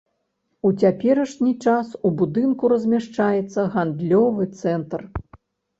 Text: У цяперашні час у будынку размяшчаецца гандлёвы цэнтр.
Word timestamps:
У 0.69 0.71
цяперашні 0.83 1.53
час 1.67 1.93
у 2.09 2.13
будынку 2.23 2.73
размяшчаецца 2.75 3.69
гандлёвы 3.79 4.53
цэнтр. 4.65 5.11